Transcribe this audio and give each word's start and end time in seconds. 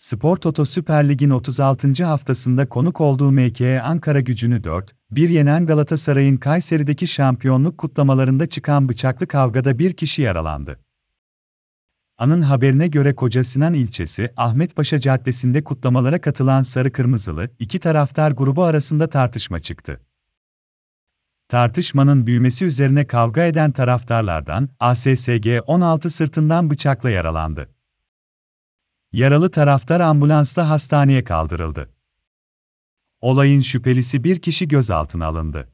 Spor 0.00 0.36
Toto 0.36 0.64
Süper 0.64 1.08
Lig'in 1.08 1.30
36. 1.30 2.04
haftasında 2.04 2.68
konuk 2.68 3.00
olduğu 3.00 3.32
MKE 3.32 3.82
Ankara 3.82 4.20
gücünü 4.20 4.60
4-1 4.60 4.92
yenen 5.12 5.66
Galatasaray'ın 5.66 6.36
Kayseri'deki 6.36 7.06
şampiyonluk 7.06 7.78
kutlamalarında 7.78 8.46
çıkan 8.46 8.88
bıçaklı 8.88 9.26
kavgada 9.26 9.78
bir 9.78 9.92
kişi 9.92 10.22
yaralandı. 10.22 10.80
Anın 12.18 12.42
haberine 12.42 12.88
göre 12.88 13.14
Koca 13.14 13.44
Sinan 13.44 13.74
ilçesi 13.74 14.32
Ahmetpaşa 14.36 15.00
Caddesi'nde 15.00 15.64
kutlamalara 15.64 16.20
katılan 16.20 16.62
sarı 16.62 16.92
kırmızılı 16.92 17.50
iki 17.58 17.80
taraftar 17.80 18.30
grubu 18.30 18.64
arasında 18.64 19.06
tartışma 19.06 19.58
çıktı. 19.58 20.00
Tartışmanın 21.48 22.26
büyümesi 22.26 22.64
üzerine 22.64 23.06
kavga 23.06 23.44
eden 23.44 23.70
taraftarlardan 23.70 24.68
ASSG 24.78 25.46
16 25.66 26.10
sırtından 26.10 26.70
bıçakla 26.70 27.10
yaralandı. 27.10 27.68
Yaralı 29.12 29.50
taraftar 29.50 30.00
ambulansla 30.00 30.68
hastaneye 30.68 31.24
kaldırıldı. 31.24 31.90
Olayın 33.20 33.60
şüphelisi 33.60 34.24
bir 34.24 34.40
kişi 34.42 34.68
gözaltına 34.68 35.26
alındı. 35.26 35.72